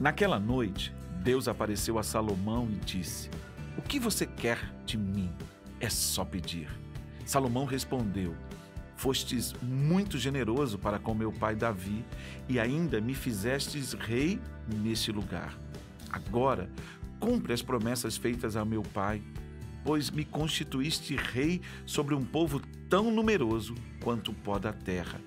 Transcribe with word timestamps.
Naquela 0.00 0.38
noite, 0.38 0.94
Deus 1.24 1.48
apareceu 1.48 1.98
a 1.98 2.04
Salomão 2.04 2.68
e 2.70 2.76
disse: 2.84 3.28
O 3.76 3.82
que 3.82 3.98
você 3.98 4.24
quer 4.24 4.58
de 4.86 4.96
mim? 4.96 5.30
É 5.80 5.90
só 5.90 6.24
pedir. 6.24 6.68
Salomão 7.24 7.64
respondeu: 7.64 8.34
Fostes 8.96 9.52
muito 9.60 10.16
generoso 10.16 10.78
para 10.78 11.00
com 11.00 11.14
meu 11.14 11.32
pai 11.32 11.56
Davi 11.56 12.04
e 12.48 12.60
ainda 12.60 13.00
me 13.00 13.12
fizestes 13.12 13.92
rei 13.92 14.40
neste 14.68 15.10
lugar. 15.10 15.58
Agora, 16.10 16.70
cumpre 17.18 17.52
as 17.52 17.62
promessas 17.62 18.16
feitas 18.16 18.54
ao 18.54 18.64
meu 18.64 18.82
pai, 18.82 19.20
pois 19.84 20.10
me 20.10 20.24
constituíste 20.24 21.16
rei 21.16 21.60
sobre 21.84 22.14
um 22.14 22.24
povo 22.24 22.62
tão 22.88 23.10
numeroso 23.10 23.74
quanto 24.00 24.30
o 24.30 24.34
pó 24.34 24.60
da 24.60 24.72
terra. 24.72 25.20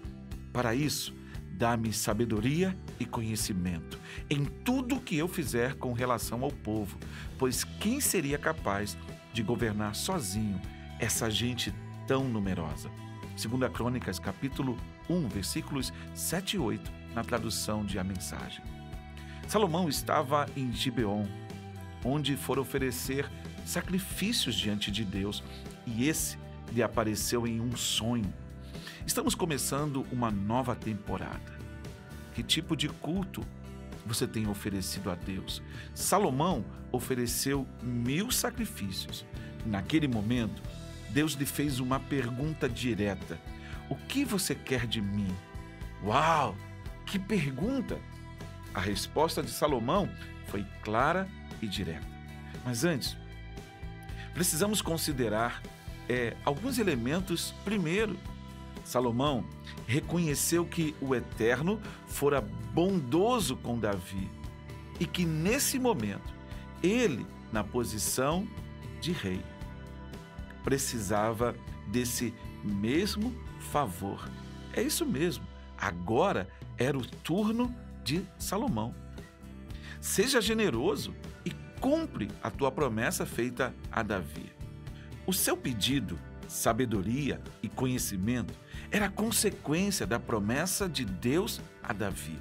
Para 0.54 0.74
isso, 0.74 1.14
dá-me 1.62 1.94
sabedoria 1.94 2.76
e 3.00 3.06
conhecimento 3.06 4.00
em 4.28 4.46
tudo 4.46 5.00
que 5.00 5.16
eu 5.16 5.28
fizer 5.28 5.76
com 5.76 5.94
relação 5.94 6.44
ao 6.44 6.50
povo, 6.50 6.98
pois 7.38 7.64
quem 7.64 8.02
seria 8.02 8.40
capaz 8.40 8.98
de 9.32 9.44
governar 9.44 9.94
sozinho 9.94 10.60
essa 11.00 11.30
gente 11.30 11.72
tão 12.08 12.24
numerosa? 12.24 12.90
Segunda 13.38 13.70
Crônicas, 13.70 14.18
capítulo 14.18 14.76
1, 15.08 15.28
versículos 15.28 15.94
7 16.16 16.56
e 16.56 16.60
8, 16.60 16.92
na 17.14 17.24
tradução 17.24 17.86
de 17.86 18.00
A 18.00 18.04
Mensagem. 18.04 18.64
Salomão 19.48 19.88
estava 19.88 20.48
em 20.58 20.74
Gibeon, 20.74 21.28
onde 22.04 22.36
for 22.36 22.58
oferecer 22.58 23.30
sacrifícios 23.68 24.56
diante 24.56 24.90
de 24.90 25.06
Deus, 25.06 25.44
e 25.86 26.08
esse 26.10 26.40
lhe 26.72 26.82
apareceu 26.82 27.46
em 27.46 27.62
um 27.62 27.78
sonho. 27.78 28.34
Estamos 29.06 29.36
começando 29.36 30.06
uma 30.12 30.32
nova 30.32 30.76
temporada. 30.76 31.60
Que 32.34 32.44
tipo 32.44 32.76
de 32.76 32.88
culto 32.88 33.46
você 34.06 34.28
tem 34.28 34.48
oferecido 34.48 35.12
a 35.12 35.16
Deus? 35.16 35.62
Salomão 35.94 36.64
ofereceu 36.92 37.68
mil 37.82 38.32
sacrifícios. 38.32 39.26
Naquele 39.66 40.08
momento, 40.08 40.62
Deus 41.10 41.34
lhe 41.34 41.46
fez 41.46 41.80
uma 41.80 42.00
pergunta 42.00 42.68
direta: 42.68 43.40
O 43.90 43.96
que 43.96 44.26
você 44.26 44.56
quer 44.56 44.88
de 44.88 45.02
mim? 45.02 45.34
Uau! 46.04 46.56
Que 47.06 47.20
pergunta! 47.20 48.00
A 48.74 48.80
resposta 48.80 49.44
de 49.44 49.52
Salomão 49.52 50.10
foi 50.48 50.66
clara 50.82 51.28
e 51.62 51.68
direta. 51.68 52.08
Mas 52.64 52.84
antes, 52.84 53.18
precisamos 54.34 54.82
considerar 54.82 55.62
é, 56.08 56.36
alguns 56.46 56.78
elementos. 56.80 57.54
Primeiro, 57.66 58.18
Salomão 58.92 59.46
reconheceu 59.88 60.66
que 60.66 60.94
o 61.00 61.16
Eterno 61.16 61.80
fora 62.08 62.42
bondoso 62.74 63.56
com 63.56 63.80
Davi 63.80 64.30
e 65.00 65.06
que 65.06 65.26
nesse 65.26 65.80
momento 65.80 66.34
ele, 66.84 67.26
na 67.54 67.64
posição 67.64 68.46
de 69.00 69.14
rei, 69.14 69.42
precisava 70.62 71.56
desse 71.88 72.34
mesmo 72.62 73.34
favor. 73.72 74.30
É 74.74 74.84
isso 74.84 75.06
mesmo. 75.06 75.48
Agora 75.78 76.50
era 76.78 76.98
o 76.98 77.06
turno 77.06 77.74
de 78.04 78.26
Salomão. 78.38 78.94
Seja 80.02 80.42
generoso 80.42 81.16
e 81.46 81.52
cumpre 81.80 82.28
a 82.44 82.52
tua 82.52 82.70
promessa 82.70 83.26
feita 83.26 83.74
a 83.90 84.04
Davi. 84.04 84.52
O 85.26 85.32
seu 85.32 85.56
pedido, 85.56 86.20
sabedoria 86.46 87.42
e 87.64 87.70
conhecimento 87.70 88.54
era 88.92 89.10
consequência 89.10 90.06
da 90.06 90.20
promessa 90.20 90.88
de 90.88 91.06
Deus 91.06 91.62
a 91.82 91.94
Davi. 91.94 92.38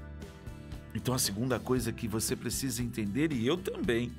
Então, 0.92 1.14
a 1.14 1.18
segunda 1.18 1.60
coisa 1.60 1.92
que 1.92 2.08
você 2.08 2.34
precisa 2.34 2.82
entender, 2.82 3.32
e 3.32 3.46
eu 3.46 3.56
também, 3.56 4.12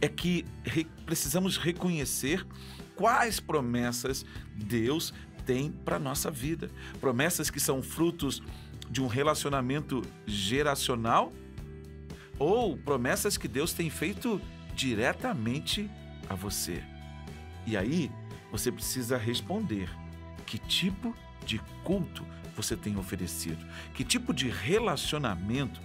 é 0.00 0.08
que 0.08 0.46
re 0.64 0.86
precisamos 1.04 1.58
reconhecer 1.58 2.46
quais 2.96 3.38
promessas 3.38 4.24
Deus 4.54 5.12
tem 5.44 5.70
para 5.70 5.96
a 5.96 5.98
nossa 5.98 6.30
vida. 6.30 6.70
Promessas 7.00 7.50
que 7.50 7.60
são 7.60 7.82
frutos 7.82 8.42
de 8.90 9.02
um 9.02 9.06
relacionamento 9.06 10.00
geracional 10.26 11.30
ou 12.38 12.76
promessas 12.76 13.36
que 13.36 13.46
Deus 13.46 13.74
tem 13.74 13.90
feito 13.90 14.40
diretamente 14.74 15.90
a 16.28 16.34
você. 16.34 16.82
E 17.66 17.76
aí 17.76 18.10
você 18.50 18.72
precisa 18.72 19.18
responder: 19.18 19.90
que 20.46 20.58
tipo 20.58 21.14
de 21.44 21.60
culto 21.82 22.24
você 22.56 22.76
tem 22.76 22.96
oferecido? 22.96 23.64
Que 23.94 24.04
tipo 24.04 24.32
de 24.32 24.48
relacionamento 24.48 25.80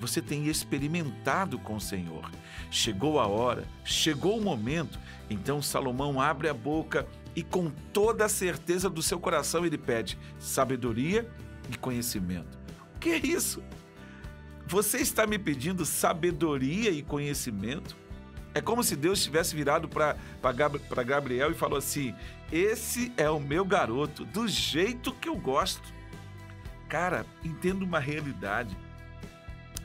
você 0.00 0.20
tem 0.20 0.46
experimentado 0.46 1.58
com 1.58 1.76
o 1.76 1.80
Senhor? 1.80 2.30
Chegou 2.70 3.20
a 3.20 3.26
hora, 3.26 3.64
chegou 3.84 4.38
o 4.38 4.42
momento, 4.42 4.98
então 5.28 5.62
Salomão 5.62 6.20
abre 6.20 6.48
a 6.48 6.54
boca 6.54 7.06
e 7.34 7.42
com 7.42 7.70
toda 7.92 8.24
a 8.24 8.28
certeza 8.28 8.88
do 8.88 9.02
seu 9.02 9.18
coração 9.18 9.64
ele 9.64 9.78
pede 9.78 10.18
sabedoria 10.38 11.28
e 11.70 11.76
conhecimento. 11.76 12.58
O 12.94 12.98
que 12.98 13.10
é 13.10 13.18
isso? 13.18 13.62
Você 14.66 14.98
está 14.98 15.26
me 15.26 15.38
pedindo 15.38 15.84
sabedoria 15.84 16.90
e 16.90 17.02
conhecimento? 17.02 17.96
É 18.54 18.60
como 18.60 18.82
se 18.82 18.94
Deus 18.94 19.22
tivesse 19.22 19.54
virado 19.54 19.88
para 19.88 21.02
Gabriel 21.02 21.50
e 21.50 21.54
falou 21.54 21.78
assim: 21.78 22.14
Esse 22.50 23.12
é 23.16 23.30
o 23.30 23.40
meu 23.40 23.64
garoto, 23.64 24.24
do 24.24 24.46
jeito 24.46 25.12
que 25.12 25.28
eu 25.28 25.36
gosto. 25.36 25.92
Cara, 26.88 27.24
entenda 27.42 27.84
uma 27.84 27.98
realidade. 27.98 28.76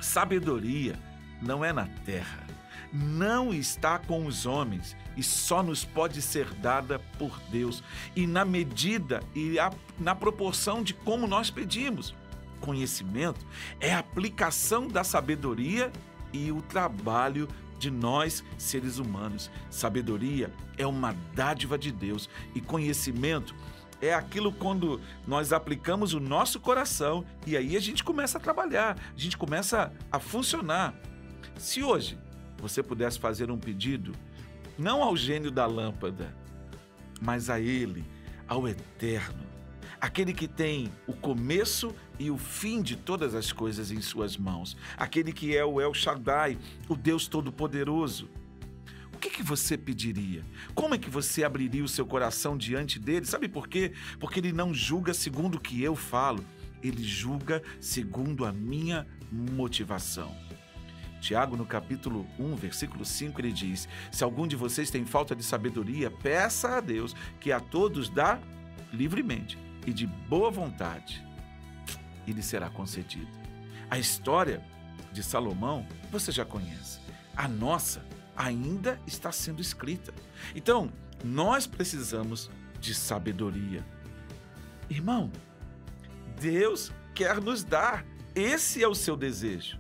Sabedoria 0.02 1.00
não 1.42 1.64
é 1.64 1.72
na 1.72 1.88
terra, 2.06 2.46
não 2.92 3.54
está 3.54 3.98
com 3.98 4.26
os 4.26 4.46
homens 4.46 4.96
e 5.16 5.24
só 5.24 5.64
nos 5.64 5.84
pode 5.84 6.22
ser 6.22 6.54
dada 6.56 7.00
por 7.18 7.40
Deus 7.50 7.84
e 8.16 8.28
na 8.28 8.46
medida 8.46 9.22
e 9.34 9.58
a, 9.58 9.72
na 9.98 10.14
proporção 10.14 10.84
de 10.84 10.94
como 10.94 11.26
nós 11.28 11.50
pedimos. 11.50 12.14
Conhecimento 12.60 13.46
é 13.80 13.94
a 13.94 14.00
aplicação 14.00 14.88
da 14.88 15.04
sabedoria 15.04 15.92
e 16.34 16.52
o 16.52 16.62
trabalho 16.62 17.48
de 17.78 17.92
nós, 17.92 18.44
seres 18.58 18.98
humanos. 18.98 19.52
Sabedoria 19.70 20.52
é 20.78 20.86
uma 20.86 21.16
dádiva 21.34 21.78
de 21.78 21.92
Deus 21.92 22.30
e 22.56 22.62
conhecimento 22.62 23.56
é 24.02 24.14
aquilo 24.14 24.52
quando 24.52 25.02
nós 25.26 25.52
aplicamos 25.52 26.14
o 26.14 26.20
nosso 26.20 26.60
coração 26.60 27.26
e 27.46 27.58
aí 27.58 27.76
a 27.76 27.80
gente 27.80 28.04
começa 28.04 28.38
a 28.38 28.42
trabalhar, 28.42 28.96
a 28.96 29.20
gente 29.20 29.36
começa 29.36 29.92
a 30.12 30.20
funcionar. 30.20 30.94
Se 31.58 31.82
hoje 31.84 32.18
você 32.60 32.84
pudesse 32.84 33.20
fazer 33.20 33.50
um 33.50 33.58
pedido, 33.58 34.14
não 34.78 35.02
ao 35.02 35.18
gênio 35.18 35.50
da 35.50 35.66
lâmpada, 35.66 36.34
mas 37.20 37.50
a 37.50 37.60
Ele, 37.60 38.06
ao 38.48 38.68
Eterno, 38.68 39.47
aquele 40.00 40.34
que 40.34 40.48
tem 40.48 40.92
o 41.06 41.14
começo 41.14 41.94
e 42.20 42.30
o 42.30 42.38
fim 42.38 42.82
de 42.82 42.96
todas 42.96 43.36
as 43.36 43.52
coisas 43.52 43.92
em 43.92 44.02
suas 44.02 44.38
mãos, 44.38 44.78
aquele 44.96 45.32
que 45.32 45.56
é 45.56 45.66
o 45.66 45.82
El 45.82 45.94
Shaddai, 45.94 46.58
o 46.88 46.96
Deus 46.96 47.28
Todo-Poderoso. 47.28 48.30
O 49.14 49.18
que, 49.20 49.32
que 49.32 49.42
você 49.42 49.76
pediria? 49.76 50.46
Como 50.76 50.94
é 50.94 50.98
que 50.98 51.10
você 51.10 51.44
abriria 51.44 51.84
o 51.84 51.88
seu 51.88 52.06
coração 52.06 52.56
diante 52.56 53.00
dele? 53.00 53.26
Sabe 53.26 53.50
por 53.50 53.68
quê? 53.68 53.92
Porque 54.20 54.40
ele 54.40 54.52
não 54.52 54.74
julga 54.74 55.14
segundo 55.14 55.56
o 55.56 55.60
que 55.60 55.82
eu 55.82 55.96
falo, 55.96 56.46
ele 56.84 57.04
julga 57.04 57.64
segundo 57.80 58.46
a 58.46 58.54
minha 58.54 59.08
motivação. 59.32 60.36
Tiago, 61.20 61.58
no 61.58 61.66
capítulo 61.66 62.28
1, 62.38 62.56
versículo 62.56 63.04
5, 63.04 63.42
ele 63.42 63.52
diz: 63.52 63.90
Se 64.12 64.24
algum 64.24 64.46
de 64.46 64.56
vocês 64.56 64.92
tem 64.92 65.04
falta 65.04 65.36
de 65.36 65.44
sabedoria, 65.44 66.12
peça 66.12 66.78
a 66.78 66.80
Deus, 66.80 67.16
que 67.40 67.52
a 67.52 67.60
todos 67.60 68.10
dá 68.10 68.40
livremente 68.94 69.58
e 69.88 69.94
de 69.94 70.06
boa 70.06 70.52
vontade, 70.52 71.26
e 72.28 72.34
lhe 72.34 72.44
será 72.44 72.70
concedido. 72.70 73.32
A 73.90 73.98
história 73.98 74.62
de 75.14 75.24
Salomão 75.24 75.88
você 76.12 76.30
já 76.30 76.44
conhece. 76.44 77.00
A 77.34 77.48
nossa 77.48 78.06
ainda 78.36 79.00
está 79.08 79.32
sendo 79.32 79.62
escrita. 79.62 80.14
Então, 80.54 80.92
nós 81.24 81.66
precisamos 81.66 82.52
de 82.82 82.94
sabedoria. 82.94 83.84
Irmão, 84.90 85.32
Deus 86.40 86.92
quer 87.16 87.40
nos 87.40 87.64
dar, 87.64 88.06
esse 88.36 88.84
é 88.84 88.88
o 88.88 88.94
seu 88.94 89.16
desejo. 89.16 89.80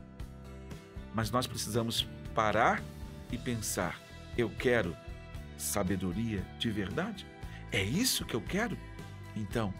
Mas 1.13 1.29
nós 1.29 1.45
precisamos 1.45 2.07
parar 2.33 2.81
e 3.29 3.37
pensar: 3.37 3.99
eu 4.37 4.49
quero 4.49 4.95
sabedoria 5.57 6.45
de 6.57 6.71
verdade? 6.71 7.27
É 7.73 7.83
isso 7.83 8.23
que 8.23 8.35
eu 8.35 8.41
quero? 8.41 8.77
Então, 9.35 9.73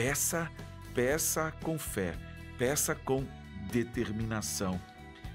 peça, 0.00 0.50
peça 0.94 1.52
com 1.62 1.78
fé, 1.78 2.16
peça 2.56 2.94
com 2.94 3.22
determinação. 3.70 4.80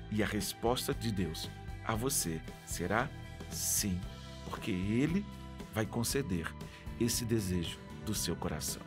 E 0.10 0.24
a 0.24 0.26
resposta 0.26 0.92
de 0.92 1.12
Deus 1.12 1.52
a 1.86 1.94
você 1.94 2.42
será 2.66 3.08
sim, 3.52 4.02
porque 4.50 4.72
Ele 4.72 5.24
vai 5.72 5.86
conceder 5.86 6.52
esse 7.00 7.24
desejo 7.26 7.78
do 8.08 8.16
seu 8.16 8.36
coração. 8.36 8.82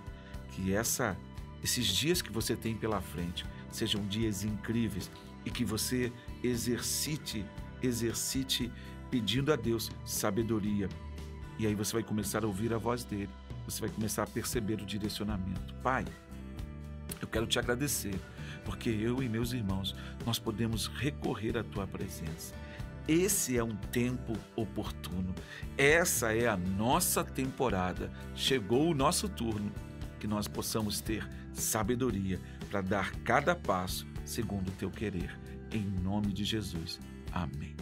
Que 0.50 0.75
essa, 0.75 1.16
esses 1.62 1.86
dias 1.86 2.20
que 2.20 2.32
você 2.32 2.56
tem 2.56 2.75
pela 2.75 3.00
frente 3.00 3.46
sejam 3.70 4.04
dias 4.04 4.42
incríveis 4.42 5.08
e 5.44 5.50
que 5.50 5.64
você 5.64 6.12
exercite, 6.42 7.46
exercite 7.80 8.72
pedindo 9.12 9.52
a 9.52 9.56
Deus 9.56 9.92
sabedoria. 10.04 10.88
E 11.56 11.69
aí 11.69 11.75
você 11.76 11.92
vai 11.92 12.02
começar 12.02 12.42
a 12.42 12.48
ouvir 12.48 12.75
a 12.75 12.78
voz 12.78 13.04
dele, 13.04 13.30
você 13.70 13.81
vai 13.81 13.91
começar 13.91 14.23
a 14.23 14.26
perceber 14.26 14.81
o 14.81 14.87
direcionamento. 14.87 15.75
Pai, 15.82 16.05
eu 17.20 17.29
quero 17.29 17.47
te 17.47 17.59
agradecer, 17.59 18.19
porque 18.65 18.88
eu 18.88 19.23
e 19.23 19.29
meus 19.29 19.53
irmãos, 19.53 19.94
nós 20.25 20.38
podemos 20.38 20.87
recorrer 20.87 21.56
à 21.56 21.65
tua 21.65 21.87
presença. 21.87 22.55
Esse 23.06 23.56
é 23.56 23.65
um 23.65 23.75
tempo 23.75 24.35
oportuno. 24.55 25.35
Essa 25.76 26.35
é 26.35 26.47
a 26.47 26.56
nossa 26.56 27.25
temporada. 27.25 28.11
Chegou 28.35 28.91
o 28.91 28.94
nosso 28.94 29.29
turno. 29.29 29.73
Que 30.21 30.26
nós 30.26 30.49
possamos 30.49 31.00
ter 31.00 31.26
sabedoria 31.55 32.41
para 32.69 32.81
dar 32.82 33.12
cada 33.23 33.55
passo 33.55 34.06
segundo 34.25 34.69
o 34.69 34.73
teu 34.73 34.91
querer. 34.91 35.38
Em 35.73 35.82
nome 36.03 36.32
de 36.32 36.44
Jesus. 36.44 37.00
Amém. 37.32 37.76